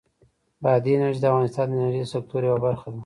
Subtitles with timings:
[0.63, 2.99] بادي انرژي د افغانستان د انرژۍ د سکتور یوه برخه ده.